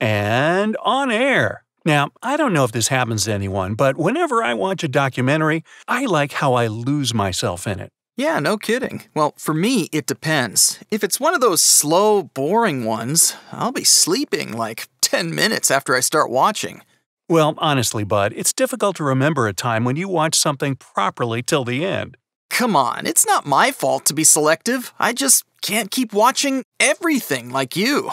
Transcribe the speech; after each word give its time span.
And 0.00 0.76
on 0.82 1.10
air. 1.10 1.64
Now, 1.84 2.10
I 2.22 2.36
don't 2.36 2.52
know 2.52 2.64
if 2.64 2.72
this 2.72 2.88
happens 2.88 3.24
to 3.24 3.32
anyone, 3.32 3.74
but 3.74 3.96
whenever 3.96 4.42
I 4.42 4.54
watch 4.54 4.84
a 4.84 4.88
documentary, 4.88 5.64
I 5.86 6.04
like 6.04 6.32
how 6.32 6.54
I 6.54 6.66
lose 6.66 7.14
myself 7.14 7.66
in 7.66 7.80
it. 7.80 7.90
Yeah, 8.16 8.40
no 8.40 8.56
kidding. 8.56 9.04
Well, 9.14 9.32
for 9.38 9.54
me, 9.54 9.88
it 9.92 10.06
depends. 10.06 10.80
If 10.90 11.04
it's 11.04 11.20
one 11.20 11.34
of 11.34 11.40
those 11.40 11.62
slow, 11.62 12.24
boring 12.24 12.84
ones, 12.84 13.36
I'll 13.52 13.72
be 13.72 13.84
sleeping 13.84 14.56
like 14.56 14.88
10 15.02 15.34
minutes 15.34 15.70
after 15.70 15.94
I 15.94 16.00
start 16.00 16.28
watching. 16.28 16.82
Well, 17.28 17.54
honestly, 17.58 18.04
Bud, 18.04 18.32
it's 18.34 18.52
difficult 18.52 18.96
to 18.96 19.04
remember 19.04 19.46
a 19.46 19.52
time 19.52 19.84
when 19.84 19.96
you 19.96 20.08
watched 20.08 20.40
something 20.40 20.76
properly 20.76 21.42
till 21.42 21.64
the 21.64 21.84
end. 21.84 22.16
Come 22.50 22.74
on, 22.74 23.06
it's 23.06 23.26
not 23.26 23.46
my 23.46 23.70
fault 23.70 24.04
to 24.06 24.14
be 24.14 24.24
selective. 24.24 24.92
I 24.98 25.12
just 25.12 25.44
can't 25.62 25.90
keep 25.90 26.12
watching 26.12 26.64
everything 26.80 27.50
like 27.50 27.76
you. 27.76 28.10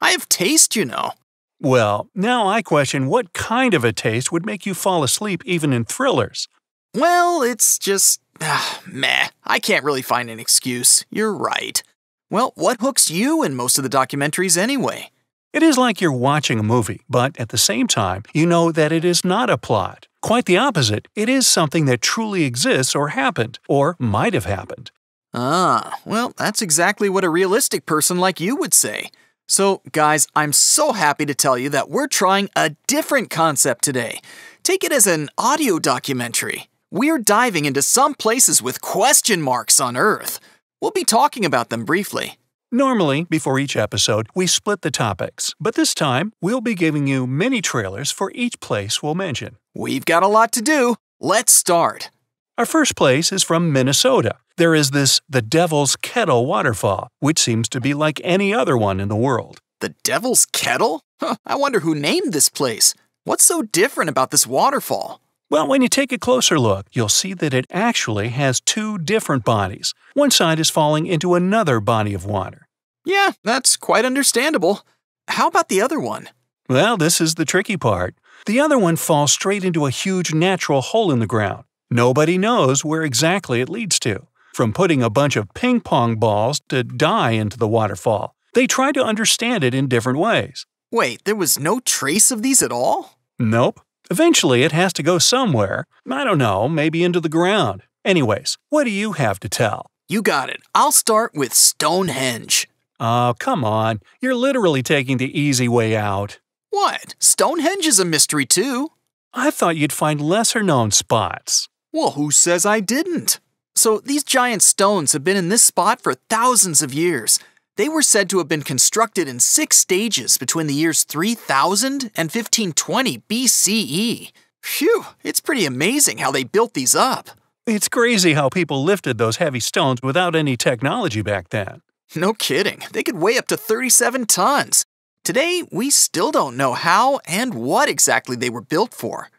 I 0.00 0.10
have 0.10 0.28
taste, 0.28 0.76
you 0.76 0.84
know. 0.84 1.12
Well, 1.60 2.08
now 2.14 2.46
I 2.46 2.62
question 2.62 3.08
what 3.08 3.32
kind 3.32 3.74
of 3.74 3.84
a 3.84 3.92
taste 3.92 4.30
would 4.30 4.46
make 4.46 4.64
you 4.64 4.74
fall 4.74 5.02
asleep 5.02 5.42
even 5.44 5.72
in 5.72 5.84
thrillers. 5.84 6.48
Well, 6.94 7.42
it's 7.42 7.78
just. 7.78 8.20
ah, 8.40 8.80
meh. 8.86 9.28
I 9.44 9.58
can't 9.58 9.84
really 9.84 10.02
find 10.02 10.30
an 10.30 10.38
excuse. 10.38 11.04
You're 11.10 11.34
right. 11.34 11.82
Well, 12.30 12.52
what 12.54 12.80
hooks 12.80 13.10
you 13.10 13.42
in 13.42 13.54
most 13.56 13.78
of 13.78 13.84
the 13.84 13.90
documentaries 13.90 14.56
anyway? 14.56 15.10
It 15.52 15.62
is 15.62 15.78
like 15.78 16.00
you're 16.00 16.12
watching 16.12 16.60
a 16.60 16.62
movie, 16.62 17.00
but 17.08 17.38
at 17.40 17.48
the 17.48 17.58
same 17.58 17.86
time, 17.86 18.22
you 18.34 18.46
know 18.46 18.70
that 18.70 18.92
it 18.92 19.04
is 19.04 19.24
not 19.24 19.48
a 19.50 19.58
plot. 19.58 20.06
Quite 20.20 20.44
the 20.44 20.58
opposite, 20.58 21.08
it 21.14 21.28
is 21.28 21.46
something 21.46 21.86
that 21.86 22.02
truly 22.02 22.44
exists 22.44 22.94
or 22.94 23.08
happened, 23.08 23.58
or 23.66 23.96
might 23.98 24.34
have 24.34 24.44
happened. 24.44 24.90
Ah, 25.32 25.98
well, 26.04 26.32
that's 26.36 26.60
exactly 26.62 27.08
what 27.08 27.24
a 27.24 27.30
realistic 27.30 27.86
person 27.86 28.18
like 28.18 28.40
you 28.40 28.56
would 28.56 28.74
say. 28.74 29.10
So, 29.48 29.80
guys, 29.92 30.26
I'm 30.36 30.52
so 30.52 30.92
happy 30.92 31.24
to 31.24 31.34
tell 31.34 31.56
you 31.56 31.70
that 31.70 31.88
we're 31.88 32.06
trying 32.06 32.50
a 32.54 32.76
different 32.86 33.30
concept 33.30 33.82
today. 33.82 34.20
Take 34.62 34.84
it 34.84 34.92
as 34.92 35.06
an 35.06 35.30
audio 35.38 35.78
documentary. 35.78 36.68
We're 36.90 37.18
diving 37.18 37.64
into 37.64 37.80
some 37.80 38.14
places 38.14 38.62
with 38.62 38.82
question 38.82 39.40
marks 39.40 39.80
on 39.80 39.96
Earth. 39.96 40.38
We'll 40.82 40.90
be 40.90 41.04
talking 41.04 41.46
about 41.46 41.70
them 41.70 41.86
briefly. 41.86 42.36
Normally, 42.70 43.24
before 43.24 43.58
each 43.58 43.74
episode, 43.74 44.28
we 44.34 44.46
split 44.46 44.82
the 44.82 44.90
topics, 44.90 45.54
but 45.58 45.74
this 45.74 45.94
time, 45.94 46.34
we'll 46.42 46.60
be 46.60 46.74
giving 46.74 47.06
you 47.06 47.26
mini 47.26 47.62
trailers 47.62 48.10
for 48.10 48.30
each 48.34 48.60
place 48.60 49.02
we'll 49.02 49.14
mention. 49.14 49.56
We've 49.74 50.04
got 50.04 50.22
a 50.22 50.28
lot 50.28 50.52
to 50.52 50.60
do. 50.60 50.96
Let's 51.18 51.54
start. 51.54 52.10
Our 52.58 52.66
first 52.66 52.96
place 52.96 53.30
is 53.30 53.44
from 53.44 53.72
Minnesota. 53.72 54.34
There 54.56 54.74
is 54.74 54.90
this 54.90 55.20
The 55.28 55.40
Devil's 55.40 55.94
Kettle 55.94 56.44
waterfall, 56.44 57.06
which 57.20 57.38
seems 57.38 57.68
to 57.68 57.80
be 57.80 57.94
like 57.94 58.20
any 58.24 58.52
other 58.52 58.76
one 58.76 58.98
in 58.98 59.06
the 59.06 59.14
world. 59.14 59.60
The 59.78 59.94
Devil's 60.02 60.44
Kettle? 60.44 61.02
Huh, 61.20 61.36
I 61.46 61.54
wonder 61.54 61.78
who 61.78 61.94
named 61.94 62.32
this 62.32 62.48
place. 62.48 62.94
What's 63.22 63.44
so 63.44 63.62
different 63.62 64.10
about 64.10 64.32
this 64.32 64.44
waterfall? 64.44 65.20
Well, 65.48 65.68
when 65.68 65.82
you 65.82 65.88
take 65.88 66.10
a 66.10 66.18
closer 66.18 66.58
look, 66.58 66.86
you'll 66.90 67.08
see 67.08 67.32
that 67.32 67.54
it 67.54 67.64
actually 67.70 68.30
has 68.30 68.60
two 68.60 68.98
different 68.98 69.44
bodies. 69.44 69.94
One 70.14 70.32
side 70.32 70.58
is 70.58 70.68
falling 70.68 71.06
into 71.06 71.34
another 71.36 71.78
body 71.78 72.12
of 72.12 72.26
water. 72.26 72.66
Yeah, 73.04 73.34
that's 73.44 73.76
quite 73.76 74.04
understandable. 74.04 74.84
How 75.28 75.46
about 75.46 75.68
the 75.68 75.80
other 75.80 76.00
one? 76.00 76.28
Well, 76.68 76.96
this 76.96 77.20
is 77.20 77.36
the 77.36 77.44
tricky 77.44 77.76
part. 77.76 78.16
The 78.46 78.58
other 78.58 78.80
one 78.80 78.96
falls 78.96 79.30
straight 79.30 79.62
into 79.62 79.86
a 79.86 79.90
huge 79.90 80.34
natural 80.34 80.80
hole 80.80 81.12
in 81.12 81.20
the 81.20 81.26
ground. 81.28 81.62
Nobody 81.90 82.36
knows 82.36 82.84
where 82.84 83.02
exactly 83.02 83.60
it 83.60 83.68
leads 83.68 83.98
to. 84.00 84.26
From 84.52 84.72
putting 84.72 85.02
a 85.02 85.10
bunch 85.10 85.36
of 85.36 85.52
ping 85.54 85.80
pong 85.80 86.16
balls 86.16 86.60
to 86.68 86.84
die 86.84 87.30
into 87.30 87.56
the 87.56 87.68
waterfall, 87.68 88.34
they 88.54 88.66
try 88.66 88.92
to 88.92 89.02
understand 89.02 89.64
it 89.64 89.74
in 89.74 89.88
different 89.88 90.18
ways. 90.18 90.66
Wait, 90.90 91.24
there 91.24 91.36
was 91.36 91.58
no 91.58 91.80
trace 91.80 92.30
of 92.30 92.42
these 92.42 92.62
at 92.62 92.72
all? 92.72 93.18
Nope. 93.38 93.80
Eventually, 94.10 94.62
it 94.62 94.72
has 94.72 94.92
to 94.94 95.02
go 95.02 95.18
somewhere. 95.18 95.86
I 96.10 96.24
don't 96.24 96.38
know, 96.38 96.68
maybe 96.68 97.04
into 97.04 97.20
the 97.20 97.28
ground. 97.28 97.82
Anyways, 98.04 98.58
what 98.68 98.84
do 98.84 98.90
you 98.90 99.12
have 99.12 99.38
to 99.40 99.48
tell? 99.48 99.90
You 100.08 100.22
got 100.22 100.48
it. 100.48 100.60
I'll 100.74 100.92
start 100.92 101.32
with 101.34 101.52
Stonehenge. 101.52 102.68
Oh, 102.98 103.34
come 103.38 103.64
on. 103.64 104.00
You're 104.20 104.34
literally 104.34 104.82
taking 104.82 105.18
the 105.18 105.38
easy 105.38 105.68
way 105.68 105.96
out. 105.96 106.38
What? 106.70 107.14
Stonehenge 107.18 107.86
is 107.86 107.98
a 107.98 108.04
mystery 108.04 108.46
too. 108.46 108.88
I 109.34 109.50
thought 109.50 109.76
you'd 109.76 109.92
find 109.92 110.20
lesser 110.20 110.62
known 110.62 110.90
spots. 110.90 111.68
Well, 111.92 112.12
who 112.12 112.30
says 112.30 112.66
I 112.66 112.80
didn't? 112.80 113.40
So, 113.74 113.98
these 113.98 114.24
giant 114.24 114.62
stones 114.62 115.12
have 115.12 115.24
been 115.24 115.36
in 115.36 115.48
this 115.48 115.62
spot 115.62 116.02
for 116.02 116.14
thousands 116.14 116.82
of 116.82 116.92
years. 116.92 117.38
They 117.76 117.88
were 117.88 118.02
said 118.02 118.28
to 118.30 118.38
have 118.38 118.48
been 118.48 118.62
constructed 118.62 119.28
in 119.28 119.40
six 119.40 119.78
stages 119.78 120.36
between 120.36 120.66
the 120.66 120.74
years 120.74 121.04
3000 121.04 122.10
and 122.14 122.30
1520 122.30 123.22
BCE. 123.28 124.32
Phew, 124.62 125.06
it's 125.22 125.40
pretty 125.40 125.64
amazing 125.64 126.18
how 126.18 126.30
they 126.30 126.44
built 126.44 126.74
these 126.74 126.94
up. 126.94 127.30
It's 127.66 127.88
crazy 127.88 128.34
how 128.34 128.48
people 128.48 128.82
lifted 128.82 129.16
those 129.16 129.36
heavy 129.36 129.60
stones 129.60 130.02
without 130.02 130.34
any 130.34 130.56
technology 130.56 131.22
back 131.22 131.50
then. 131.50 131.80
No 132.14 132.34
kidding, 132.34 132.82
they 132.92 133.02
could 133.02 133.16
weigh 133.16 133.38
up 133.38 133.46
to 133.48 133.56
37 133.56 134.26
tons. 134.26 134.84
Today, 135.24 135.62
we 135.70 135.88
still 135.88 136.32
don't 136.32 136.56
know 136.56 136.74
how 136.74 137.20
and 137.26 137.54
what 137.54 137.88
exactly 137.88 138.36
they 138.36 138.50
were 138.50 138.62
built 138.62 138.92
for. 138.92 139.30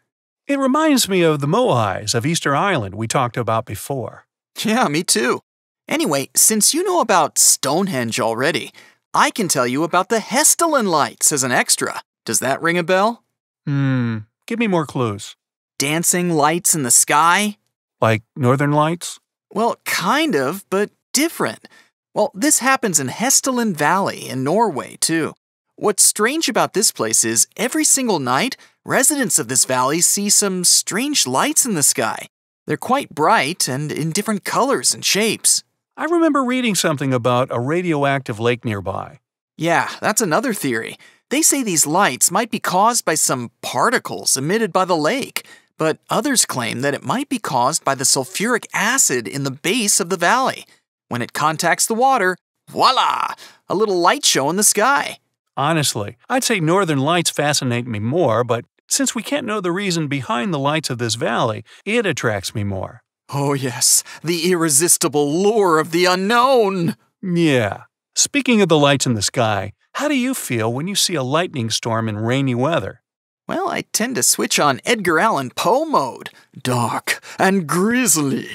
It 0.49 0.57
reminds 0.57 1.07
me 1.07 1.21
of 1.21 1.41
the 1.41 1.47
Moais 1.47 2.15
of 2.15 2.25
Easter 2.25 2.55
Island 2.55 2.95
we 2.95 3.07
talked 3.07 3.37
about 3.37 3.67
before. 3.67 4.25
Yeah, 4.63 4.87
me 4.87 5.03
too. 5.03 5.41
Anyway, 5.87 6.31
since 6.35 6.73
you 6.73 6.83
know 6.83 7.01
about 7.01 7.37
Stonehenge 7.37 8.19
already, 8.19 8.71
I 9.13 9.29
can 9.29 9.47
tell 9.47 9.67
you 9.67 9.83
about 9.83 10.09
the 10.09 10.17
Hessdalen 10.17 10.87
lights 10.87 11.31
as 11.31 11.43
an 11.43 11.51
extra. 11.51 12.01
Does 12.25 12.39
that 12.39 12.63
ring 12.63 12.79
a 12.79 12.83
bell? 12.83 13.23
Hmm, 13.67 14.17
give 14.47 14.57
me 14.57 14.65
more 14.65 14.87
clues. 14.87 15.35
Dancing 15.77 16.31
lights 16.31 16.73
in 16.73 16.81
the 16.81 16.89
sky? 16.89 17.57
Like 18.01 18.23
Northern 18.35 18.71
Lights? 18.71 19.19
Well, 19.53 19.75
kind 19.85 20.35
of, 20.35 20.65
but 20.71 20.89
different. 21.13 21.67
Well, 22.15 22.31
this 22.33 22.57
happens 22.57 22.99
in 22.99 23.09
Hessdalen 23.09 23.77
Valley 23.77 24.27
in 24.27 24.43
Norway, 24.43 24.97
too. 24.99 25.35
What's 25.81 26.03
strange 26.03 26.49
about 26.49 26.73
this 26.73 26.91
place 26.91 27.23
is 27.23 27.47
every 27.55 27.85
single 27.85 28.19
night, 28.19 28.57
residents 28.83 29.39
of 29.39 29.47
this 29.47 29.63
valley 29.63 30.01
see 30.01 30.29
some 30.29 30.65
strange 30.65 31.25
lights 31.25 31.65
in 31.65 31.73
the 31.73 31.83
sky. 31.83 32.27
They're 32.67 32.75
quite 32.75 33.15
bright 33.15 33.69
and 33.69 33.89
in 33.89 34.11
different 34.11 34.43
colors 34.43 34.93
and 34.93 35.05
shapes. 35.05 35.63
I 35.95 36.03
remember 36.03 36.43
reading 36.43 36.75
something 36.75 37.13
about 37.13 37.47
a 37.49 37.61
radioactive 37.61 38.41
lake 38.41 38.65
nearby. 38.65 39.21
Yeah, 39.55 39.89
that's 40.01 40.19
another 40.19 40.53
theory. 40.53 40.97
They 41.29 41.41
say 41.41 41.63
these 41.63 41.87
lights 41.87 42.29
might 42.29 42.51
be 42.51 42.59
caused 42.59 43.05
by 43.05 43.15
some 43.15 43.51
particles 43.61 44.35
emitted 44.35 44.73
by 44.73 44.83
the 44.83 44.97
lake, 44.97 45.47
but 45.77 45.99
others 46.09 46.45
claim 46.45 46.81
that 46.81 46.93
it 46.93 47.05
might 47.05 47.29
be 47.29 47.39
caused 47.39 47.85
by 47.85 47.95
the 47.95 48.03
sulfuric 48.03 48.65
acid 48.73 49.29
in 49.29 49.45
the 49.45 49.59
base 49.69 50.01
of 50.01 50.09
the 50.09 50.17
valley. 50.17 50.65
When 51.07 51.21
it 51.21 51.31
contacts 51.31 51.85
the 51.85 51.93
water, 51.93 52.35
voila! 52.69 53.33
A 53.69 53.75
little 53.75 53.97
light 53.97 54.25
show 54.25 54.49
in 54.49 54.57
the 54.57 54.63
sky. 54.63 55.19
Honestly, 55.59 56.15
I'd 56.29 56.45
say 56.45 56.61
Northern 56.61 56.99
Lights 56.99 57.29
fascinate 57.29 57.85
me 57.85 57.99
more, 57.99 58.45
but 58.45 58.63
since 58.87 59.13
we 59.13 59.21
can't 59.21 59.45
know 59.45 59.59
the 59.59 59.73
reason 59.73 60.07
behind 60.07 60.53
the 60.53 60.57
lights 60.57 60.89
of 60.89 60.99
this 60.99 61.15
valley, 61.15 61.65
it 61.83 62.05
attracts 62.05 62.55
me 62.55 62.63
more. 62.63 63.01
Oh, 63.27 63.51
yes, 63.51 64.01
the 64.23 64.49
irresistible 64.53 65.29
lure 65.43 65.77
of 65.77 65.91
the 65.91 66.05
unknown. 66.05 66.95
Yeah. 67.21 67.83
Speaking 68.15 68.61
of 68.61 68.69
the 68.69 68.79
lights 68.79 69.05
in 69.05 69.15
the 69.15 69.21
sky, 69.21 69.73
how 69.95 70.07
do 70.07 70.17
you 70.17 70.33
feel 70.33 70.71
when 70.71 70.87
you 70.87 70.95
see 70.95 71.15
a 71.15 71.23
lightning 71.23 71.69
storm 71.69 72.07
in 72.07 72.17
rainy 72.17 72.55
weather? 72.55 73.01
Well, 73.45 73.67
I 73.67 73.81
tend 73.91 74.15
to 74.15 74.23
switch 74.23 74.61
on 74.61 74.79
Edgar 74.85 75.19
Allan 75.19 75.49
Poe 75.49 75.83
mode 75.83 76.29
dark 76.63 77.21
and 77.37 77.67
grisly. 77.67 78.47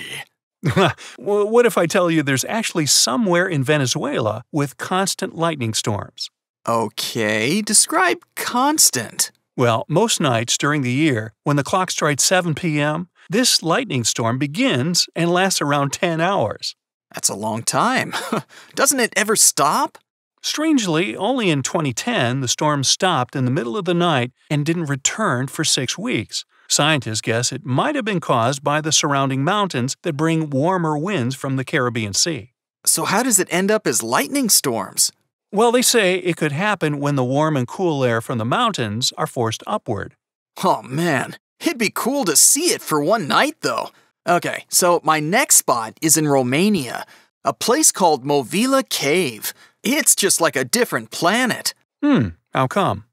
What 1.18 1.66
if 1.66 1.76
I 1.76 1.84
tell 1.84 2.10
you 2.10 2.22
there's 2.22 2.46
actually 2.46 2.86
somewhere 2.86 3.46
in 3.46 3.62
Venezuela 3.62 4.42
with 4.50 4.78
constant 4.78 5.34
lightning 5.36 5.74
storms? 5.74 6.30
Okay, 6.66 7.60
describe 7.60 8.24
constant. 8.36 9.30
Well, 9.54 9.84
most 9.86 10.18
nights 10.18 10.56
during 10.56 10.80
the 10.80 10.90
year, 10.90 11.34
when 11.42 11.56
the 11.56 11.62
clock 11.62 11.90
strikes 11.90 12.24
7 12.24 12.54
p.m., 12.54 13.08
this 13.28 13.62
lightning 13.62 14.02
storm 14.02 14.38
begins 14.38 15.06
and 15.14 15.30
lasts 15.30 15.60
around 15.60 15.92
10 15.92 16.22
hours. 16.22 16.74
That's 17.12 17.28
a 17.28 17.34
long 17.34 17.64
time. 17.64 18.14
Doesn't 18.74 19.00
it 19.00 19.12
ever 19.14 19.36
stop? 19.36 19.98
Strangely, 20.42 21.14
only 21.14 21.50
in 21.50 21.62
2010 21.62 22.40
the 22.40 22.48
storm 22.48 22.82
stopped 22.82 23.36
in 23.36 23.44
the 23.44 23.50
middle 23.50 23.76
of 23.76 23.84
the 23.84 23.92
night 23.92 24.32
and 24.50 24.64
didn't 24.64 24.86
return 24.86 25.48
for 25.48 25.64
six 25.64 25.98
weeks. 25.98 26.46
Scientists 26.66 27.20
guess 27.20 27.52
it 27.52 27.66
might 27.66 27.94
have 27.94 28.06
been 28.06 28.20
caused 28.20 28.64
by 28.64 28.80
the 28.80 28.90
surrounding 28.90 29.44
mountains 29.44 29.96
that 30.02 30.16
bring 30.16 30.48
warmer 30.48 30.96
winds 30.96 31.34
from 31.34 31.56
the 31.56 31.64
Caribbean 31.64 32.14
Sea. 32.14 32.52
So, 32.86 33.04
how 33.04 33.22
does 33.22 33.38
it 33.38 33.48
end 33.50 33.70
up 33.70 33.86
as 33.86 34.02
lightning 34.02 34.48
storms? 34.48 35.12
Well, 35.54 35.70
they 35.70 35.82
say 35.82 36.16
it 36.16 36.36
could 36.36 36.50
happen 36.50 36.98
when 36.98 37.14
the 37.14 37.22
warm 37.22 37.56
and 37.56 37.68
cool 37.68 38.02
air 38.02 38.20
from 38.20 38.38
the 38.38 38.44
mountains 38.44 39.12
are 39.16 39.28
forced 39.28 39.62
upward. 39.68 40.16
Oh 40.64 40.82
man, 40.82 41.36
it'd 41.60 41.78
be 41.78 41.92
cool 41.94 42.24
to 42.24 42.34
see 42.34 42.72
it 42.72 42.82
for 42.82 43.00
one 43.00 43.28
night 43.28 43.58
though. 43.60 43.90
Okay, 44.28 44.64
so 44.68 45.00
my 45.04 45.20
next 45.20 45.54
spot 45.54 45.96
is 46.02 46.16
in 46.16 46.26
Romania, 46.26 47.06
a 47.44 47.52
place 47.52 47.92
called 47.92 48.24
Movile 48.24 48.82
Cave. 48.88 49.54
It's 49.84 50.16
just 50.16 50.40
like 50.40 50.56
a 50.56 50.64
different 50.64 51.12
planet. 51.12 51.72
Hmm, 52.02 52.30
how 52.52 52.66
come? 52.66 53.04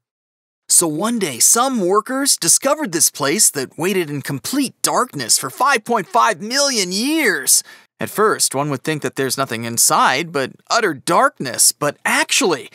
So 0.68 0.88
one 0.88 1.20
day, 1.20 1.38
some 1.38 1.80
workers 1.80 2.36
discovered 2.36 2.90
this 2.90 3.08
place 3.08 3.52
that 3.52 3.78
waited 3.78 4.10
in 4.10 4.20
complete 4.20 4.74
darkness 4.82 5.38
for 5.38 5.48
5.5 5.48 6.40
million 6.40 6.90
years. 6.90 7.62
At 8.02 8.10
first, 8.10 8.52
one 8.52 8.68
would 8.70 8.82
think 8.82 9.00
that 9.02 9.14
there's 9.14 9.38
nothing 9.38 9.62
inside 9.62 10.32
but 10.32 10.50
utter 10.68 10.92
darkness, 10.92 11.70
but 11.70 11.98
actually, 12.04 12.68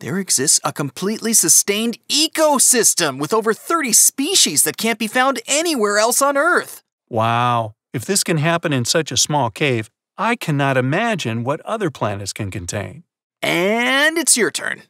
there 0.00 0.18
exists 0.18 0.58
a 0.64 0.72
completely 0.72 1.34
sustained 1.34 1.98
ecosystem 2.08 3.20
with 3.20 3.32
over 3.32 3.54
30 3.54 3.92
species 3.92 4.64
that 4.64 4.76
can't 4.76 4.98
be 4.98 5.06
found 5.06 5.38
anywhere 5.46 5.98
else 5.98 6.20
on 6.20 6.36
Earth. 6.36 6.82
Wow, 7.08 7.74
if 7.92 8.04
this 8.04 8.24
can 8.24 8.38
happen 8.38 8.72
in 8.72 8.84
such 8.84 9.12
a 9.12 9.16
small 9.16 9.50
cave, 9.50 9.88
I 10.18 10.34
cannot 10.34 10.76
imagine 10.76 11.44
what 11.44 11.60
other 11.60 11.88
planets 11.88 12.32
can 12.32 12.50
contain. 12.50 13.04
And 13.40 14.18
it's 14.18 14.36
your 14.36 14.50
turn. 14.50 14.82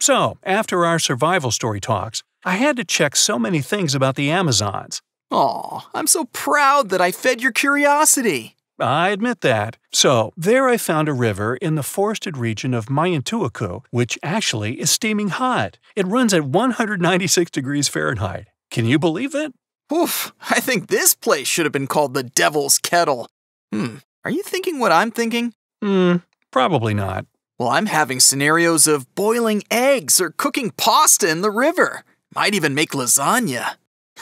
So, 0.00 0.38
after 0.42 0.84
our 0.84 0.98
survival 0.98 1.52
story 1.52 1.78
talks, 1.78 2.24
I 2.44 2.56
had 2.56 2.76
to 2.78 2.84
check 2.84 3.14
so 3.14 3.38
many 3.38 3.60
things 3.60 3.94
about 3.94 4.16
the 4.16 4.28
Amazons. 4.28 5.02
Aw, 5.30 5.88
I'm 5.94 6.08
so 6.08 6.24
proud 6.32 6.88
that 6.88 7.00
I 7.00 7.12
fed 7.12 7.40
your 7.40 7.52
curiosity. 7.52 8.55
I 8.78 9.08
admit 9.08 9.40
that. 9.40 9.78
So, 9.92 10.32
there 10.36 10.68
I 10.68 10.76
found 10.76 11.08
a 11.08 11.14
river 11.14 11.56
in 11.56 11.76
the 11.76 11.82
forested 11.82 12.36
region 12.36 12.74
of 12.74 12.86
Mayantuyacu, 12.86 13.82
which 13.90 14.18
actually 14.22 14.80
is 14.80 14.90
steaming 14.90 15.28
hot. 15.28 15.78
It 15.94 16.06
runs 16.06 16.34
at 16.34 16.44
196 16.44 17.50
degrees 17.50 17.88
Fahrenheit. 17.88 18.48
Can 18.70 18.84
you 18.84 18.98
believe 18.98 19.32
that? 19.32 19.52
Oof, 19.92 20.32
I 20.50 20.60
think 20.60 20.88
this 20.88 21.14
place 21.14 21.46
should 21.46 21.64
have 21.64 21.72
been 21.72 21.86
called 21.86 22.12
the 22.12 22.24
Devil's 22.24 22.78
Kettle. 22.78 23.28
Hmm, 23.72 23.96
are 24.24 24.30
you 24.30 24.42
thinking 24.42 24.78
what 24.78 24.92
I'm 24.92 25.10
thinking? 25.10 25.54
Hmm, 25.82 26.16
probably 26.50 26.92
not. 26.92 27.26
Well, 27.58 27.68
I'm 27.68 27.86
having 27.86 28.20
scenarios 28.20 28.86
of 28.86 29.14
boiling 29.14 29.62
eggs 29.70 30.20
or 30.20 30.30
cooking 30.30 30.72
pasta 30.76 31.30
in 31.30 31.40
the 31.40 31.50
river. 31.50 32.04
Might 32.34 32.54
even 32.54 32.74
make 32.74 32.90
lasagna. 32.90 33.76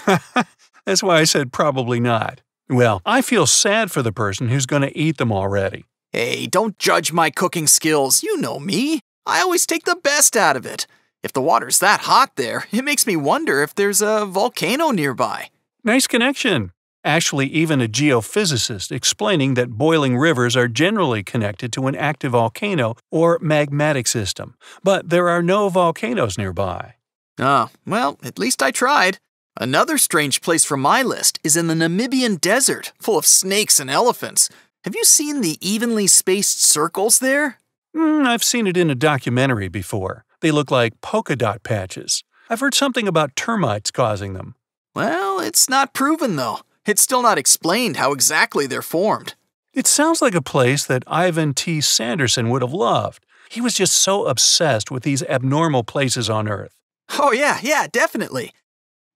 That's 0.87 1.03
why 1.03 1.19
I 1.19 1.25
said 1.25 1.53
probably 1.53 1.99
not. 1.99 2.43
Well, 2.69 3.03
I 3.05 3.21
feel 3.21 3.47
sad 3.47 3.91
for 3.91 4.03
the 4.03 4.13
person 4.13 4.49
who's 4.49 4.67
going 4.67 4.83
to 4.83 4.97
eat 4.99 5.19
them 5.19 5.31
already. 5.33 5.85
Hey, 6.13 6.47
don't 6.47 6.79
judge 6.79 7.13
my 7.13 7.31
cooking 7.31 7.67
skills. 7.67 8.23
You 8.23 8.37
know 8.39 8.59
me. 8.59 9.01
I 9.27 9.41
always 9.41 9.67
take 9.67 9.85
the 9.85 9.97
best 9.97 10.37
out 10.37 10.57
of 10.57 10.65
it. 10.65 10.87
If 11.23 11.33
the 11.33 11.43
water's 11.43 11.79
that 11.81 12.03
hot 12.03 12.37
there, 12.37 12.67
it 12.73 12.85
makes 12.85 13.07
me 13.07 13.17
wonder 13.17 13.63
if 13.63 13.75
there's 13.75 14.01
a 14.01 14.25
volcano 14.27 14.91
nearby. 14.91 15.51
Nice 15.83 16.07
connection. 16.07 16.73
Actually, 17.05 17.47
even 17.49 17.83
a 17.83 17.89
geophysicist 17.89 18.91
explaining 18.91 19.55
that 19.55 19.73
boiling 19.73 20.17
rivers 20.17 20.57
are 20.57 20.69
generally 20.69 21.23
connected 21.23 21.71
to 21.71 21.87
an 21.87 21.95
active 21.95 22.33
volcano 22.33 22.95
or 23.11 23.39
magmatic 23.41 24.09
system, 24.09 24.55
but 24.83 25.11
there 25.11 25.29
are 25.29 25.43
no 25.43 25.69
volcanoes 25.69 26.39
nearby. 26.39 26.95
Ah, 27.39 27.71
well, 27.87 28.19
at 28.23 28.39
least 28.39 28.63
I 28.63 28.71
tried. 28.71 29.19
Another 29.57 29.99
strange 29.99 30.41
place 30.41 30.65
from 30.65 30.81
my 30.81 31.03
list 31.03 31.39
is 31.45 31.57
in 31.57 31.69
the 31.69 31.75
Namibian 31.75 32.41
desert, 32.41 32.93
full 33.01 33.17
of 33.17 33.25
snakes 33.25 33.79
and 33.79 33.89
elephants. 33.89 34.49
Have 34.85 34.97
you 34.97 35.05
seen 35.05 35.41
the 35.41 35.59
evenly 35.61 36.09
spaced 36.09 36.65
circles 36.65 37.21
there? 37.21 37.61
Mm, 37.97 38.27
I've 38.27 38.43
seen 38.43 38.67
it 38.67 38.77
in 38.77 38.91
a 38.91 38.97
documentary 38.97 39.69
before. 39.69 40.25
They 40.41 40.51
look 40.51 40.73
like 40.73 41.01
polka 41.01 41.37
dot 41.37 41.63
patches. 41.63 42.25
I've 42.51 42.61
heard 42.61 42.75
something 42.75 43.07
about 43.07 43.37
termites 43.37 43.93
causing 43.93 44.33
them. 44.33 44.57
Well, 44.95 45.39
it's 45.39 45.69
not 45.69 45.95
proven 45.95 46.35
though. 46.35 46.61
It's 46.85 47.03
still 47.03 47.23
not 47.23 47.39
explained 47.39 47.97
how 47.97 48.13
exactly 48.13 48.67
they're 48.67 48.83
formed. 48.83 49.35
It 49.73 49.87
sounds 49.87 50.21
like 50.21 50.35
a 50.35 50.43
place 50.43 50.85
that 50.85 51.05
Ivan 51.07 51.55
T. 51.55 51.81
Sanderson 51.81 52.51
would 52.51 52.63
have 52.63 52.73
loved. 52.73 53.25
He 53.49 53.61
was 53.61 53.75
just 53.75 53.95
so 53.95 54.27
obsessed 54.27 54.91
with 54.91 55.05
these 55.05 55.23
abnormal 55.23 55.85
places 55.85 56.29
on 56.29 56.49
Earth. 56.49 56.75
Oh, 57.19 57.33
yeah, 57.33 57.59
yeah, 57.63 57.87
definitely. 57.91 58.53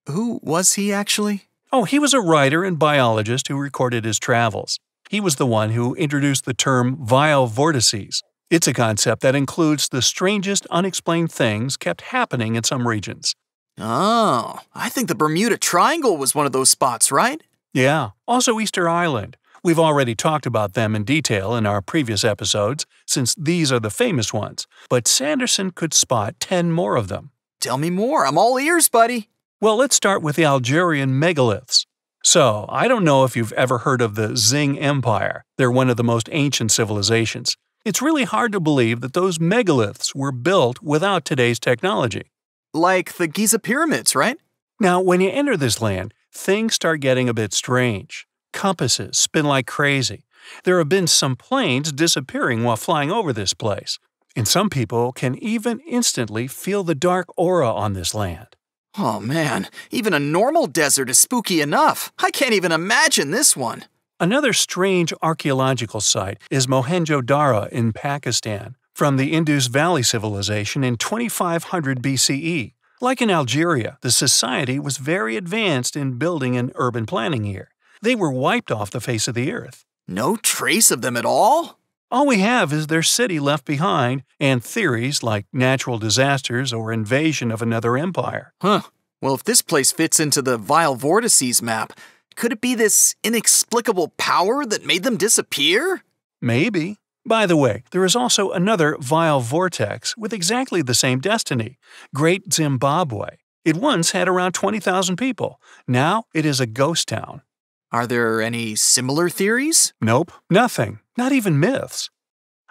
Who 0.08 0.40
was 0.42 0.72
he 0.74 0.90
actually? 0.90 1.48
Oh, 1.70 1.84
he 1.84 1.98
was 1.98 2.14
a 2.14 2.20
writer 2.20 2.64
and 2.64 2.78
biologist 2.78 3.48
who 3.48 3.58
recorded 3.58 4.06
his 4.06 4.18
travels. 4.18 4.78
He 5.10 5.20
was 5.20 5.36
the 5.36 5.46
one 5.46 5.70
who 5.70 5.94
introduced 5.96 6.46
the 6.46 6.54
term 6.54 6.96
vile 7.04 7.46
vortices. 7.46 8.22
It's 8.50 8.66
a 8.66 8.72
concept 8.72 9.20
that 9.20 9.34
includes 9.34 9.90
the 9.90 10.00
strangest 10.00 10.66
unexplained 10.70 11.30
things 11.30 11.76
kept 11.76 12.00
happening 12.00 12.54
in 12.54 12.64
some 12.64 12.88
regions. 12.88 13.34
Oh, 13.78 14.60
I 14.74 14.88
think 14.88 15.08
the 15.08 15.14
Bermuda 15.14 15.58
Triangle 15.58 16.16
was 16.16 16.34
one 16.34 16.46
of 16.46 16.52
those 16.52 16.70
spots, 16.70 17.12
right? 17.12 17.42
Yeah, 17.74 18.10
also 18.26 18.58
Easter 18.58 18.88
Island. 18.88 19.36
We've 19.62 19.78
already 19.78 20.14
talked 20.14 20.46
about 20.46 20.72
them 20.72 20.96
in 20.96 21.04
detail 21.04 21.54
in 21.54 21.66
our 21.66 21.82
previous 21.82 22.24
episodes, 22.24 22.86
since 23.06 23.34
these 23.34 23.70
are 23.70 23.80
the 23.80 23.90
famous 23.90 24.32
ones, 24.32 24.66
but 24.88 25.06
Sanderson 25.06 25.70
could 25.70 25.92
spot 25.92 26.40
10 26.40 26.72
more 26.72 26.96
of 26.96 27.08
them. 27.08 27.30
Tell 27.60 27.76
me 27.76 27.90
more. 27.90 28.26
I'm 28.26 28.38
all 28.38 28.58
ears, 28.58 28.88
buddy. 28.88 29.28
Well, 29.60 29.74
let's 29.74 29.96
start 29.96 30.22
with 30.22 30.36
the 30.36 30.44
Algerian 30.44 31.20
megaliths. 31.20 31.84
So, 32.22 32.66
I 32.68 32.86
don't 32.86 33.02
know 33.02 33.24
if 33.24 33.36
you've 33.36 33.52
ever 33.54 33.78
heard 33.78 34.00
of 34.00 34.14
the 34.14 34.28
Xing 34.28 34.80
Empire. 34.80 35.44
They're 35.56 35.68
one 35.68 35.90
of 35.90 35.96
the 35.96 36.04
most 36.04 36.28
ancient 36.30 36.70
civilizations. 36.70 37.56
It's 37.84 38.00
really 38.00 38.22
hard 38.22 38.52
to 38.52 38.60
believe 38.60 39.00
that 39.00 39.14
those 39.14 39.38
megaliths 39.38 40.14
were 40.14 40.30
built 40.30 40.80
without 40.80 41.24
today's 41.24 41.58
technology. 41.58 42.30
Like 42.72 43.14
the 43.14 43.26
Giza 43.26 43.58
pyramids, 43.58 44.14
right? 44.14 44.36
Now, 44.78 45.00
when 45.00 45.20
you 45.20 45.28
enter 45.28 45.56
this 45.56 45.82
land, 45.82 46.14
things 46.32 46.74
start 46.74 47.00
getting 47.00 47.28
a 47.28 47.34
bit 47.34 47.52
strange. 47.52 48.28
Compasses 48.52 49.18
spin 49.18 49.44
like 49.44 49.66
crazy. 49.66 50.24
There 50.62 50.78
have 50.78 50.88
been 50.88 51.08
some 51.08 51.34
planes 51.34 51.90
disappearing 51.90 52.62
while 52.62 52.76
flying 52.76 53.10
over 53.10 53.32
this 53.32 53.54
place. 53.54 53.98
And 54.36 54.46
some 54.46 54.70
people 54.70 55.10
can 55.10 55.34
even 55.42 55.80
instantly 55.80 56.46
feel 56.46 56.84
the 56.84 56.94
dark 56.94 57.26
aura 57.36 57.72
on 57.72 57.94
this 57.94 58.14
land. 58.14 58.54
Oh 59.00 59.20
man, 59.20 59.68
even 59.92 60.12
a 60.12 60.18
normal 60.18 60.66
desert 60.66 61.08
is 61.08 61.20
spooky 61.20 61.60
enough. 61.60 62.12
I 62.18 62.32
can't 62.32 62.52
even 62.52 62.72
imagine 62.72 63.30
this 63.30 63.56
one. 63.56 63.84
Another 64.18 64.52
strange 64.52 65.12
archaeological 65.22 66.00
site 66.00 66.38
is 66.50 66.66
Mohenjo-Daro 66.66 67.68
in 67.68 67.92
Pakistan, 67.92 68.74
from 68.96 69.16
the 69.16 69.32
Indus 69.32 69.68
Valley 69.68 70.02
Civilization 70.02 70.82
in 70.82 70.96
2500 70.96 72.02
BCE. 72.02 72.72
Like 73.00 73.22
in 73.22 73.30
Algeria, 73.30 73.98
the 74.00 74.10
society 74.10 74.80
was 74.80 74.96
very 74.96 75.36
advanced 75.36 75.94
in 75.94 76.18
building 76.18 76.56
and 76.56 76.72
urban 76.74 77.06
planning 77.06 77.44
here. 77.44 77.70
They 78.02 78.16
were 78.16 78.32
wiped 78.32 78.72
off 78.72 78.90
the 78.90 79.00
face 79.00 79.28
of 79.28 79.34
the 79.34 79.52
earth. 79.52 79.84
No 80.08 80.34
trace 80.34 80.90
of 80.90 81.02
them 81.02 81.16
at 81.16 81.24
all? 81.24 81.78
All 82.10 82.26
we 82.26 82.38
have 82.38 82.72
is 82.72 82.86
their 82.86 83.02
city 83.02 83.38
left 83.38 83.66
behind 83.66 84.22
and 84.40 84.64
theories 84.64 85.22
like 85.22 85.44
natural 85.52 85.98
disasters 85.98 86.72
or 86.72 86.90
invasion 86.90 87.50
of 87.50 87.60
another 87.60 87.98
empire. 87.98 88.54
Huh. 88.62 88.82
Well, 89.20 89.34
if 89.34 89.44
this 89.44 89.60
place 89.60 89.92
fits 89.92 90.18
into 90.18 90.40
the 90.40 90.56
Vile 90.56 90.94
Vortices 90.94 91.60
map, 91.60 91.92
could 92.34 92.52
it 92.52 92.62
be 92.62 92.74
this 92.74 93.14
inexplicable 93.22 94.14
power 94.16 94.64
that 94.64 94.86
made 94.86 95.02
them 95.02 95.18
disappear? 95.18 96.02
Maybe. 96.40 96.96
By 97.26 97.44
the 97.44 97.58
way, 97.58 97.82
there 97.90 98.06
is 98.06 98.16
also 98.16 98.52
another 98.52 98.96
vile 98.98 99.40
vortex 99.40 100.16
with 100.16 100.32
exactly 100.32 100.80
the 100.80 100.94
same 100.94 101.18
destiny 101.18 101.76
Great 102.14 102.54
Zimbabwe. 102.54 103.36
It 103.66 103.76
once 103.76 104.12
had 104.12 104.28
around 104.28 104.52
20,000 104.52 105.16
people. 105.16 105.60
Now 105.86 106.24
it 106.32 106.46
is 106.46 106.58
a 106.58 106.66
ghost 106.66 107.08
town. 107.08 107.42
Are 107.90 108.06
there 108.06 108.40
any 108.40 108.76
similar 108.76 109.28
theories? 109.28 109.92
Nope, 110.00 110.30
nothing, 110.48 111.00
not 111.18 111.32
even 111.32 111.58
myths. 111.58 112.10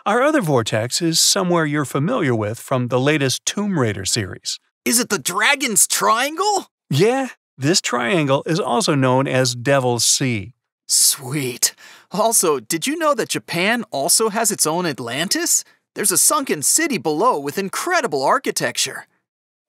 Our 0.05 0.23
other 0.23 0.41
vortex 0.41 1.01
is 1.01 1.19
somewhere 1.19 1.65
you're 1.65 1.83
familiar 1.83 2.33
with 2.33 2.59
from 2.59 2.87
the 2.87 2.99
latest 2.99 3.45
Tomb 3.45 3.77
Raider 3.77 4.05
series. 4.05 4.57
Is 4.85 5.01
it 5.01 5.09
the 5.09 5.19
Dragon's 5.19 5.85
Triangle? 5.85 6.71
Yeah, 6.89 7.27
this 7.57 7.81
triangle 7.81 8.43
is 8.45 8.57
also 8.59 8.95
known 8.95 9.27
as 9.27 9.53
Devil's 9.53 10.05
Sea. 10.05 10.53
Sweet. 10.87 11.75
Also, 12.09 12.61
did 12.61 12.87
you 12.87 12.95
know 12.95 13.13
that 13.13 13.27
Japan 13.27 13.83
also 13.91 14.29
has 14.29 14.49
its 14.49 14.65
own 14.65 14.85
Atlantis? 14.85 15.65
There's 15.93 16.13
a 16.13 16.17
sunken 16.17 16.61
city 16.61 16.97
below 16.97 17.37
with 17.37 17.57
incredible 17.57 18.23
architecture. 18.23 19.07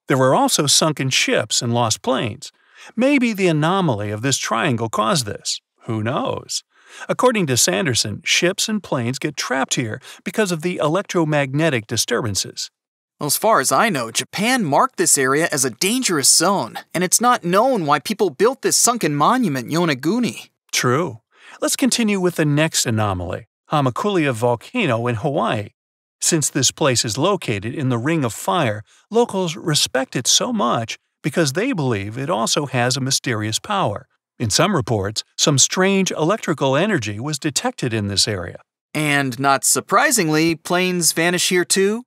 There 0.06 0.18
were 0.18 0.36
also 0.36 0.68
sunken 0.68 1.10
ships 1.10 1.60
and 1.60 1.74
lost 1.74 2.00
planes. 2.00 2.52
Maybe 2.94 3.32
the 3.32 3.48
anomaly 3.48 4.12
of 4.12 4.22
this 4.22 4.38
triangle 4.38 4.88
caused 4.88 5.26
this. 5.26 5.60
Who 5.86 6.00
knows? 6.04 6.62
According 7.08 7.46
to 7.46 7.56
Sanderson, 7.56 8.22
ships 8.24 8.68
and 8.68 8.82
planes 8.82 9.18
get 9.18 9.36
trapped 9.36 9.74
here 9.74 10.00
because 10.24 10.52
of 10.52 10.62
the 10.62 10.76
electromagnetic 10.76 11.86
disturbances. 11.86 12.70
Well, 13.18 13.26
As 13.26 13.36
far 13.36 13.60
as 13.60 13.72
I 13.72 13.88
know, 13.88 14.10
Japan 14.10 14.64
marked 14.64 14.96
this 14.96 15.18
area 15.18 15.48
as 15.50 15.64
a 15.64 15.70
dangerous 15.70 16.32
zone, 16.32 16.78
and 16.94 17.02
it's 17.02 17.20
not 17.20 17.42
known 17.42 17.84
why 17.84 17.98
people 17.98 18.30
built 18.30 18.62
this 18.62 18.76
sunken 18.76 19.14
monument 19.14 19.70
Yonaguni. 19.70 20.50
True. 20.72 21.20
Let's 21.60 21.76
continue 21.76 22.20
with 22.20 22.36
the 22.36 22.44
next 22.44 22.86
anomaly 22.86 23.46
Hamakulia 23.72 24.32
Volcano 24.32 25.06
in 25.08 25.16
Hawaii. 25.16 25.70
Since 26.20 26.50
this 26.50 26.70
place 26.70 27.04
is 27.04 27.18
located 27.18 27.74
in 27.74 27.88
the 27.88 27.98
Ring 27.98 28.24
of 28.24 28.32
Fire, 28.32 28.82
locals 29.10 29.56
respect 29.56 30.14
it 30.14 30.26
so 30.26 30.52
much 30.52 30.98
because 31.22 31.52
they 31.52 31.72
believe 31.72 32.16
it 32.16 32.30
also 32.30 32.66
has 32.66 32.96
a 32.96 33.00
mysterious 33.00 33.58
power. 33.58 34.06
In 34.38 34.50
some 34.50 34.76
reports, 34.76 35.24
some 35.36 35.58
strange 35.58 36.10
electrical 36.12 36.76
energy 36.76 37.18
was 37.18 37.38
detected 37.38 37.92
in 37.92 38.06
this 38.06 38.28
area. 38.28 38.60
And 38.94 39.38
not 39.38 39.64
surprisingly, 39.64 40.54
planes 40.54 41.12
vanish 41.12 41.48
here 41.48 41.64
too? 41.64 42.04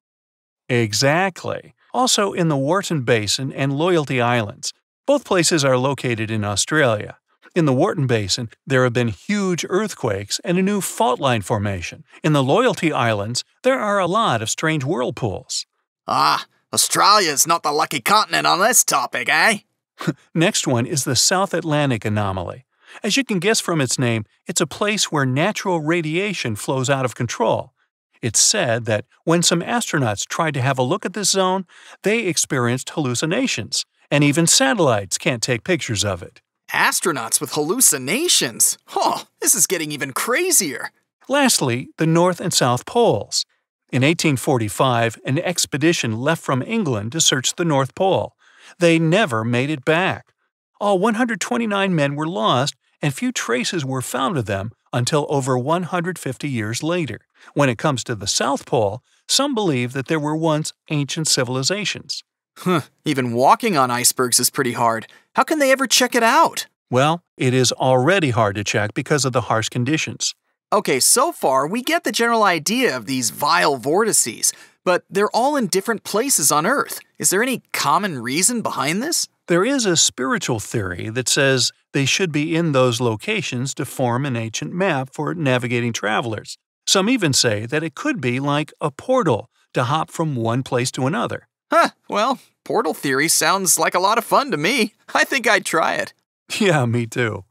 Exactly. 0.69 1.73
Also 1.93 2.31
in 2.31 2.47
the 2.47 2.57
Wharton 2.57 3.01
Basin 3.01 3.51
and 3.51 3.73
Loyalty 3.73 4.21
Islands. 4.21 4.73
Both 5.05 5.25
places 5.25 5.65
are 5.65 5.77
located 5.77 6.31
in 6.31 6.45
Australia. 6.45 7.17
In 7.53 7.65
the 7.65 7.73
Wharton 7.73 8.07
Basin, 8.07 8.49
there 8.65 8.85
have 8.85 8.93
been 8.93 9.09
huge 9.09 9.65
earthquakes 9.67 10.39
and 10.45 10.57
a 10.57 10.61
new 10.61 10.79
fault 10.79 11.19
line 11.19 11.41
formation. 11.41 12.05
In 12.23 12.31
the 12.31 12.43
Loyalty 12.43 12.93
Islands, 12.93 13.43
there 13.63 13.77
are 13.77 13.99
a 13.99 14.05
lot 14.05 14.41
of 14.41 14.49
strange 14.49 14.85
whirlpools. 14.85 15.65
Ah, 16.07 16.45
Australia's 16.73 17.45
not 17.45 17.63
the 17.63 17.73
lucky 17.73 17.99
continent 17.99 18.47
on 18.47 18.59
this 18.59 18.85
topic, 18.85 19.27
eh? 19.27 19.59
Next 20.33 20.67
one 20.67 20.85
is 20.85 21.03
the 21.03 21.15
South 21.15 21.53
Atlantic 21.53 22.05
anomaly. 22.05 22.65
As 23.03 23.15
you 23.15 23.23
can 23.23 23.39
guess 23.39 23.59
from 23.59 23.79
its 23.79 23.97
name, 23.97 24.25
it's 24.47 24.61
a 24.61 24.67
place 24.67 25.11
where 25.11 25.25
natural 25.25 25.79
radiation 25.79 26.55
flows 26.55 26.89
out 26.89 27.05
of 27.05 27.15
control. 27.15 27.73
It's 28.21 28.39
said 28.39 28.85
that 28.85 29.05
when 29.23 29.41
some 29.41 29.61
astronauts 29.61 30.27
tried 30.27 30.53
to 30.53 30.61
have 30.61 30.77
a 30.77 30.83
look 30.83 31.05
at 31.05 31.13
this 31.13 31.31
zone, 31.31 31.65
they 32.03 32.27
experienced 32.27 32.91
hallucinations, 32.91 33.85
and 34.11 34.23
even 34.23 34.45
satellites 34.45 35.17
can't 35.17 35.41
take 35.41 35.63
pictures 35.63 36.05
of 36.05 36.21
it. 36.21 36.41
Astronauts 36.71 37.41
with 37.41 37.53
hallucinations? 37.53 38.77
Oh, 38.95 39.23
this 39.41 39.55
is 39.55 39.67
getting 39.67 39.91
even 39.91 40.13
crazier. 40.13 40.91
Lastly, 41.27 41.89
the 41.97 42.05
North 42.05 42.39
and 42.39 42.53
South 42.53 42.85
Poles. 42.85 43.45
In 43.91 44.03
1845, 44.03 45.19
an 45.25 45.39
expedition 45.39 46.17
left 46.17 46.41
from 46.41 46.61
England 46.61 47.11
to 47.13 47.21
search 47.21 47.55
the 47.55 47.65
North 47.65 47.95
Pole. 47.95 48.35
They 48.79 48.99
never 48.99 49.43
made 49.43 49.69
it 49.69 49.85
back. 49.85 50.33
All 50.79 50.99
129 50.99 51.93
men 51.93 52.15
were 52.15 52.27
lost, 52.27 52.75
and 53.01 53.13
few 53.13 53.31
traces 53.31 53.85
were 53.85 54.01
found 54.01 54.37
of 54.37 54.45
them 54.45 54.71
until 54.93 55.25
over 55.29 55.57
150 55.57 56.49
years 56.49 56.83
later. 56.83 57.21
When 57.53 57.69
it 57.69 57.77
comes 57.77 58.03
to 58.05 58.15
the 58.15 58.27
South 58.27 58.65
Pole, 58.65 59.01
some 59.27 59.55
believe 59.55 59.93
that 59.93 60.07
there 60.07 60.19
were 60.19 60.35
once 60.35 60.73
ancient 60.89 61.27
civilizations. 61.27 62.23
Huh, 62.57 62.81
even 63.05 63.33
walking 63.33 63.77
on 63.77 63.89
icebergs 63.89 64.39
is 64.39 64.49
pretty 64.49 64.73
hard. 64.73 65.07
How 65.35 65.43
can 65.43 65.59
they 65.59 65.71
ever 65.71 65.87
check 65.87 66.15
it 66.15 66.23
out? 66.23 66.67
Well, 66.89 67.23
it 67.37 67.53
is 67.53 67.71
already 67.71 68.31
hard 68.31 68.55
to 68.55 68.63
check 68.63 68.93
because 68.93 69.23
of 69.23 69.31
the 69.31 69.41
harsh 69.41 69.69
conditions. 69.69 70.35
Okay, 70.73 70.99
so 70.99 71.31
far 71.31 71.65
we 71.67 71.81
get 71.81 72.03
the 72.03 72.11
general 72.11 72.43
idea 72.43 72.95
of 72.95 73.05
these 73.05 73.29
vile 73.29 73.77
vortices, 73.77 74.53
but 74.83 75.03
they're 75.09 75.35
all 75.35 75.55
in 75.55 75.67
different 75.67 76.03
places 76.03 76.51
on 76.51 76.65
Earth. 76.65 76.99
Is 77.19 77.29
there 77.29 77.43
any 77.43 77.61
common 77.71 78.21
reason 78.21 78.61
behind 78.61 79.01
this? 79.01 79.27
There 79.47 79.65
is 79.65 79.85
a 79.85 79.97
spiritual 79.97 80.59
theory 80.59 81.09
that 81.09 81.27
says 81.27 81.71
they 81.93 82.05
should 82.05 82.31
be 82.31 82.55
in 82.55 82.71
those 82.71 83.01
locations 83.01 83.73
to 83.75 83.85
form 83.85 84.25
an 84.25 84.35
ancient 84.35 84.73
map 84.73 85.09
for 85.13 85.33
navigating 85.33 85.93
travelers. 85.93 86.57
Some 86.87 87.09
even 87.09 87.33
say 87.33 87.65
that 87.65 87.83
it 87.83 87.95
could 87.95 88.21
be 88.21 88.39
like 88.39 88.71
a 88.79 88.91
portal 88.91 89.49
to 89.73 89.83
hop 89.83 90.09
from 90.09 90.35
one 90.35 90.63
place 90.63 90.91
to 90.91 91.05
another. 91.05 91.47
Huh, 91.71 91.89
well, 92.09 92.39
portal 92.63 92.93
theory 92.93 93.27
sounds 93.27 93.77
like 93.79 93.95
a 93.95 93.99
lot 93.99 94.17
of 94.17 94.25
fun 94.25 94.51
to 94.51 94.57
me. 94.57 94.93
I 95.13 95.23
think 95.23 95.47
I'd 95.47 95.65
try 95.65 95.95
it. 95.95 96.13
Yeah, 96.59 96.85
me 96.85 97.07
too. 97.07 97.45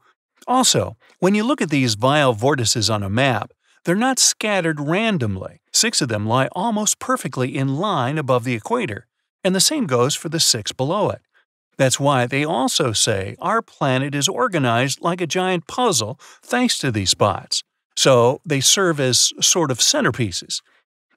Also, 0.45 0.95
when 1.19 1.33
you 1.33 1.43
look 1.43 1.59
at 1.59 1.71
these 1.71 1.95
vile 1.95 2.33
vortices 2.33 2.87
on 2.87 3.01
a 3.01 3.09
map, 3.09 3.51
they're 3.85 3.95
not 3.95 4.19
scattered 4.19 4.79
randomly. 4.79 5.61
Six 5.71 6.01
of 6.01 6.09
them 6.09 6.25
lie 6.25 6.47
almost 6.53 6.99
perfectly 6.99 7.55
in 7.57 7.75
line 7.77 8.17
above 8.17 8.43
the 8.43 8.53
equator, 8.53 9.07
and 9.43 9.55
the 9.55 9.59
same 9.59 9.85
goes 9.85 10.15
for 10.15 10.29
the 10.29 10.39
six 10.39 10.71
below 10.71 11.09
it. 11.09 11.21
That's 11.77 11.99
why 11.99 12.27
they 12.27 12.43
also 12.43 12.91
say 12.91 13.35
our 13.39 13.61
planet 13.61 14.13
is 14.13 14.27
organized 14.27 15.01
like 15.01 15.21
a 15.21 15.27
giant 15.27 15.67
puzzle 15.67 16.19
thanks 16.43 16.77
to 16.79 16.91
these 16.91 17.09
spots. 17.09 17.63
So 17.95 18.39
they 18.45 18.59
serve 18.59 18.99
as 18.99 19.31
sort 19.41 19.71
of 19.71 19.79
centerpieces. 19.79 20.61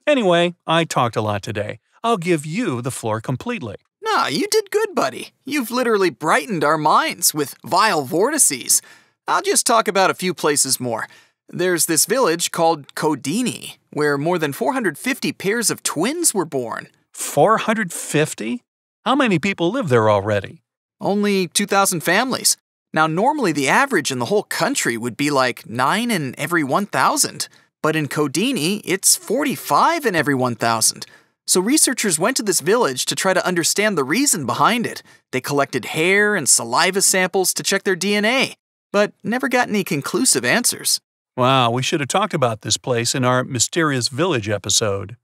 Anyway, 0.07 0.55
I 0.67 0.85
talked 0.85 1.17
a 1.17 1.23
lot 1.23 1.43
today. 1.43 1.81
I'll 2.03 2.17
give 2.17 2.47
you 2.47 2.83
the 2.83 2.91
floor 2.91 3.21
completely. 3.21 3.77
Nah, 4.03 4.27
you 4.27 4.47
did 4.51 4.71
good, 4.71 4.95
buddy. 4.95 5.33
You've 5.45 5.71
literally 5.71 6.11
brightened 6.11 6.63
our 6.63 6.77
minds 6.77 7.33
with 7.33 7.57
vile 7.65 8.03
vortices. 8.03 8.83
I'll 9.27 9.43
just 9.43 9.67
talk 9.67 9.89
about 9.89 10.11
a 10.11 10.15
few 10.15 10.35
places 10.35 10.79
more. 10.79 11.09
There's 11.49 11.87
this 11.87 12.07
village 12.07 12.51
called 12.51 12.95
Kodinhi, 12.95 13.77
where 13.91 14.17
more 14.17 14.39
than 14.39 14.53
450 14.53 15.33
pairs 15.33 15.71
of 15.71 15.83
twins 15.83 16.33
were 16.33 16.47
born. 16.47 16.89
450? 17.13 18.63
How 19.05 19.15
many 19.15 19.39
people 19.39 19.71
live 19.71 19.89
there 19.89 20.09
already? 20.09 20.63
Only 21.01 21.49
2,000 21.49 22.01
families. 22.01 22.57
Now, 22.95 23.07
normally 23.07 23.53
the 23.53 23.69
average 23.69 24.11
in 24.11 24.21
the 24.21 24.27
whole 24.27 24.45
country 24.45 24.97
would 24.97 25.17
be 25.17 25.31
like 25.31 25.69
9 25.69 26.11
in 26.11 26.35
every 26.39 26.65
1,000, 26.65 27.49
but 27.83 27.95
in 27.95 28.09
Kodinhi, 28.09 28.81
it's 28.85 29.15
45 29.15 30.07
in 30.07 30.17
every 30.17 30.35
1,000. 30.35 31.05
So 31.47 31.61
researchers 31.61 32.19
went 32.19 32.39
to 32.39 32.43
this 32.43 32.61
village 32.61 33.05
to 33.05 33.15
try 33.15 33.35
to 33.35 33.47
understand 33.47 33.99
the 33.99 34.05
reason 34.05 34.47
behind 34.47 34.87
it. 34.87 35.03
They 35.31 35.43
collected 35.43 35.85
hair 35.87 36.35
and 36.37 36.49
saliva 36.49 37.03
samples 37.03 37.53
to 37.55 37.63
check 37.63 37.83
their 37.83 37.97
DNA, 37.97 38.55
but 38.93 39.13
never 39.23 39.49
got 39.49 39.69
any 39.69 39.85
conclusive 39.85 40.45
answers. 40.45 41.01
Wow, 41.37 41.73
we 41.73 41.83
should 41.83 41.99
have 41.99 42.09
talked 42.09 42.33
about 42.33 42.61
this 42.61 42.77
place 42.77 43.13
in 43.13 43.25
our 43.25 43.43
Mysterious 43.43 44.07
Village 44.07 44.49
episode. 44.49 45.17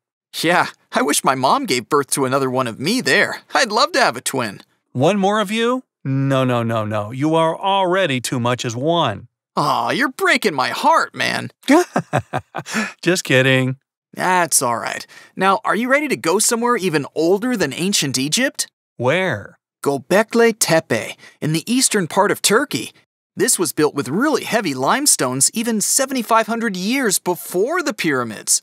Yeah, 0.42 0.66
I 0.90 1.02
wish 1.02 1.22
my 1.22 1.36
mom 1.36 1.66
gave 1.66 1.88
birth 1.88 2.10
to 2.12 2.24
another 2.24 2.50
one 2.50 2.66
of 2.66 2.80
me 2.80 3.00
there. 3.00 3.42
I'd 3.54 3.70
love 3.70 3.92
to 3.92 4.00
have 4.00 4.16
a 4.16 4.20
twin. 4.20 4.60
One 4.92 5.18
more 5.18 5.40
of 5.40 5.52
you? 5.52 5.84
No, 6.04 6.42
no, 6.44 6.64
no, 6.64 6.84
no. 6.84 7.12
You 7.12 7.36
are 7.36 7.56
already 7.56 8.20
too 8.20 8.40
much 8.40 8.64
as 8.64 8.74
one. 8.74 9.28
Aw, 9.56 9.90
you're 9.90 10.10
breaking 10.10 10.54
my 10.54 10.70
heart, 10.70 11.14
man. 11.14 11.50
Just 13.02 13.22
kidding. 13.22 13.76
That's 14.12 14.62
all 14.62 14.78
right. 14.78 15.06
Now, 15.36 15.60
are 15.64 15.76
you 15.76 15.88
ready 15.88 16.08
to 16.08 16.16
go 16.16 16.40
somewhere 16.40 16.76
even 16.76 17.06
older 17.14 17.56
than 17.56 17.72
ancient 17.72 18.18
Egypt? 18.18 18.66
Where? 18.96 19.58
Gobekli 19.84 20.56
Tepe, 20.58 21.16
in 21.40 21.52
the 21.52 21.72
eastern 21.72 22.08
part 22.08 22.32
of 22.32 22.42
Turkey. 22.42 22.92
This 23.40 23.58
was 23.58 23.72
built 23.72 23.94
with 23.94 24.10
really 24.10 24.44
heavy 24.44 24.74
limestones 24.74 25.50
even 25.54 25.80
7,500 25.80 26.76
years 26.76 27.18
before 27.18 27.82
the 27.82 27.94
pyramids. 27.94 28.60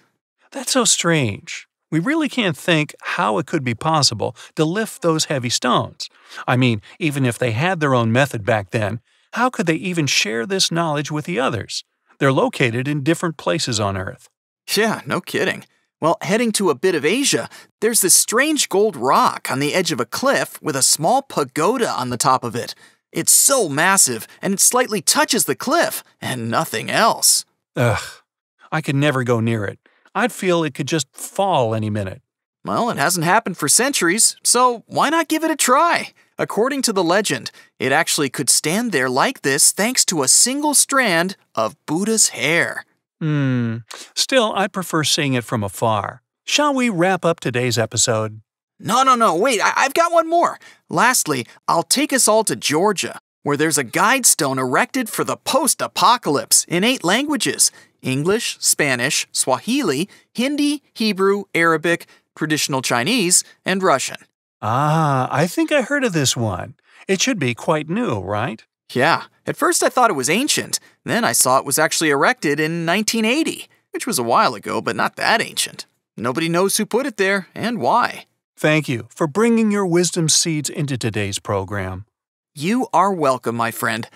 That's 0.52 0.72
so 0.72 0.86
strange. 0.86 1.68
We 1.90 1.98
really 2.00 2.30
can't 2.30 2.56
think 2.56 2.94
how 3.02 3.40
it 3.40 3.48
could 3.48 3.64
be 3.64 3.74
possible 3.74 4.36
to 4.56 4.64
lift 4.64 5.02
those 5.02 5.26
heavy 5.26 5.50
stones. 5.50 6.12
I 6.48 6.58
mean, 6.58 6.84
even 7.00 7.26
if 7.26 7.40
they 7.40 7.54
had 7.54 7.80
their 7.80 7.96
own 7.96 8.12
method 8.12 8.46
back 8.46 8.70
then, 8.70 9.00
how 9.34 9.50
could 9.50 9.66
they 9.66 9.74
even 9.78 10.06
share 10.06 10.46
this 10.46 10.72
knowledge 10.72 11.10
with 11.10 11.26
the 11.26 11.40
others? 11.40 11.84
They're 12.20 12.32
located 12.32 12.88
in 12.88 13.02
different 13.02 13.38
places 13.38 13.80
on 13.80 13.98
Earth. 13.98 14.30
Yeah, 14.76 15.02
no 15.08 15.22
kidding. 15.22 15.66
Well, 16.00 16.18
heading 16.22 16.52
to 16.52 16.70
a 16.70 16.76
bit 16.76 16.94
of 16.94 17.04
Asia, 17.04 17.50
there's 17.82 18.02
this 18.02 18.14
strange 18.14 18.70
gold 18.70 18.96
rock 18.96 19.50
on 19.50 19.58
the 19.58 19.74
edge 19.74 19.92
of 19.92 20.00
a 20.00 20.06
cliff 20.06 20.62
with 20.62 20.76
a 20.76 20.84
small 20.84 21.24
pagoda 21.24 21.90
on 21.90 22.12
the 22.12 22.18
top 22.18 22.44
of 22.44 22.56
it. 22.56 22.76
It's 23.12 23.32
so 23.32 23.70
massive, 23.70 24.28
and 24.42 24.54
it 24.54 24.60
slightly 24.60 25.02
touches 25.02 25.46
the 25.46 25.56
cliff, 25.56 26.04
and 26.22 26.50
nothing 26.50 26.90
else. 26.92 27.46
Ugh, 27.76 28.00
I 28.72 28.82
could 28.82 28.96
never 28.96 29.24
go 29.24 29.40
near 29.40 29.66
it. 29.66 29.80
I'd 30.14 30.32
feel 30.32 30.64
it 30.64 30.74
could 30.74 30.88
just 30.88 31.08
fall 31.14 31.76
any 31.76 31.90
minute. 31.90 32.22
Well, 32.66 32.90
it 32.90 32.98
hasn't 32.98 33.26
happened 33.26 33.58
for 33.58 33.70
centuries, 33.70 34.36
so 34.44 34.84
why 34.88 35.10
not 35.10 35.30
give 35.30 35.44
it 35.44 35.52
a 35.52 35.56
try? 35.56 36.10
According 36.38 36.82
to 36.84 36.94
the 36.94 37.04
legend, 37.04 37.52
it 37.80 37.92
actually 37.92 38.30
could 38.30 38.50
stand 38.50 38.92
there 38.92 39.10
like 39.10 39.42
this 39.42 39.72
thanks 39.72 40.04
to 40.06 40.22
a 40.22 40.28
single 40.28 40.74
strand 40.74 41.38
of 41.56 41.76
Buddha's 41.86 42.30
hair. 42.30 42.84
Hmm, 43.22 43.78
still, 44.16 44.54
I'd 44.56 44.74
prefer 44.74 45.04
seeing 45.04 45.34
it 45.34 45.44
from 45.44 45.64
afar. 45.64 46.22
Shall 46.46 46.74
we 46.74 46.90
wrap 46.90 47.26
up 47.26 47.40
today's 47.40 47.78
episode? 47.78 48.42
No, 48.80 49.04
no, 49.04 49.16
no, 49.16 49.36
wait, 49.36 49.60
I- 49.62 49.74
have 49.84 49.94
got 49.94 50.12
one 50.12 50.30
more. 50.30 50.60
Lastly, 50.90 51.48
I'll 51.68 51.84
take 51.84 52.14
us 52.14 52.28
all 52.28 52.44
to 52.44 52.56
Georgia, 52.56 53.20
where 53.44 53.58
there's 53.58 53.78
a 53.78 53.84
guide 53.84 54.26
stone 54.26 54.60
erected 54.60 55.10
for 55.10 55.24
the 55.24 55.38
post 55.38 55.82
apocalypse 55.82 56.66
in 56.68 56.84
eight 56.84 57.04
languages 57.04 57.72
English, 58.04 58.58
Spanish, 58.60 59.28
Swahili, 59.32 60.08
Hindi, 60.32 60.84
Hebrew, 60.94 61.46
Arabic, 61.56 62.06
traditional 62.38 62.84
Chinese, 62.84 63.44
and 63.66 63.82
Russian. 63.82 64.18
Ah, 64.62 65.28
I 65.32 65.48
think 65.48 65.72
I 65.72 65.82
heard 65.82 66.04
of 66.04 66.14
this 66.14 66.38
one. 66.38 66.76
It 67.08 67.22
should 67.22 67.40
be 67.40 67.56
quite 67.56 67.90
new, 67.90 68.20
right? 68.20 68.64
Yeah, 68.94 69.24
at 69.48 69.58
first 69.58 69.82
I 69.82 69.90
thought 69.90 70.12
it 70.12 70.16
was 70.16 70.30
ancient, 70.30 70.80
then 71.04 71.26
I 71.26 71.32
saw 71.32 71.58
it 71.58 71.66
was 71.66 71.80
actually 71.80 72.12
erected 72.12 72.60
in 72.60 72.86
1980, 72.86 73.68
which 73.92 74.06
was 74.06 74.20
a 74.20 74.24
while 74.24 74.54
ago, 74.54 74.80
but 74.80 74.96
not 74.96 75.16
that 75.16 75.42
ancient. 75.42 75.88
Nobody 76.16 76.48
knows 76.48 76.78
who 76.78 76.86
put 76.86 77.08
it 77.08 77.18
there 77.18 77.48
and 77.56 77.80
why. 77.80 78.27
Thank 78.60 78.90
you 78.90 79.08
for 79.14 79.28
bringing 79.28 79.70
your 79.70 79.86
wisdom 79.86 80.28
seeds 80.28 80.68
into 80.68 80.98
today's 80.98 81.38
program. 81.38 82.06
You 82.56 82.88
are 82.92 83.14
welcome, 83.14 83.56
my 83.56 83.70
friend. 83.70 84.10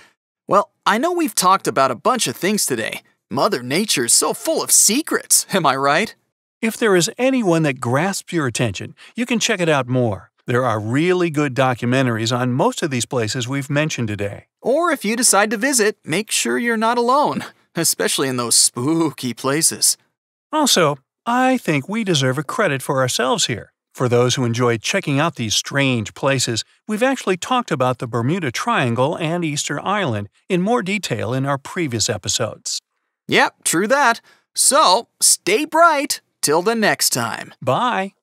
Well, 0.48 0.71
I 0.83 0.98
know 0.98 1.12
we've 1.12 1.36
talked 1.36 1.67
about 1.67 1.91
a 1.91 1.95
bunch 1.95 2.25
of 2.25 2.36
things 2.36 2.65
today. 2.65 3.03
Mother 3.29 3.62
Nature 3.62 4.05
is 4.05 4.15
so 4.15 4.33
full 4.33 4.63
of 4.63 4.71
secrets, 4.71 5.45
am 5.53 5.67
I 5.67 5.75
right? 5.75 6.15
If 6.60 6.75
there 6.75 6.95
is 6.95 7.12
anyone 7.19 7.62
that 7.63 7.79
grasps 7.79 8.33
your 8.33 8.48
attention, 8.48 8.95
you 9.15 9.27
can 9.27 9.38
check 9.38 9.60
it 9.60 9.69
out 9.69 9.88
more. 9.88 10.31
There 10.48 10.65
are 10.65 10.79
really 10.79 11.29
good 11.29 11.53
documentaries 11.53 12.36
on 12.36 12.51
most 12.51 12.81
of 12.81 12.89
these 12.89 13.05
places 13.05 13.48
we've 13.48 13.69
mentioned 13.69 14.07
today. 14.07 14.48
Or 14.60 14.89
if 14.89 15.05
you 15.05 15.15
decide 15.15 15.51
to 15.51 15.57
visit, 15.57 16.00
make 16.03 16.31
sure 16.31 16.57
you're 16.57 16.77
not 16.77 16.98
alone, 16.98 17.45
especially 17.75 18.27
in 18.27 18.38
those 18.38 18.55
spooky 18.55 19.36
places. 19.36 19.98
Also, 20.51 20.98
I 21.27 21.60
think 21.60 21.88
we 21.88 22.03
deserve 22.03 22.39
a 22.39 22.43
credit 22.43 22.81
for 22.81 23.01
ourselves 23.01 23.45
here. 23.45 23.70
For 23.93 24.07
those 24.07 24.36
who 24.36 24.45
enjoy 24.45 24.77
checking 24.77 25.19
out 25.19 25.36
these 25.36 25.55
strange 25.55 26.13
places, 26.13 26.63
we've 26.88 27.03
actually 27.03 27.38
talked 27.38 27.71
about 27.71 28.00
the 28.00 28.07
Bermuda 28.07 28.51
Triangle 28.51 29.17
and 29.17 29.43
Easter 29.43 29.79
Island 29.86 30.29
in 30.48 30.62
more 30.62 30.81
detail 30.81 31.33
in 31.33 31.45
our 31.45 31.57
previous 31.57 32.10
episodes. 32.10 32.79
Yep, 33.27 33.63
true 33.65 33.88
that. 33.88 34.21
So, 34.55 35.07
stay 35.21 35.65
bright 35.65 36.21
till 36.41 36.62
the 36.62 36.75
next 36.75 37.10
time. 37.10 37.53
Bye. 37.62 38.13